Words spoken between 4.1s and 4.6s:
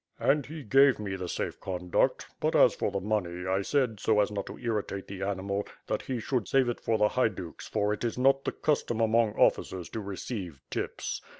as not to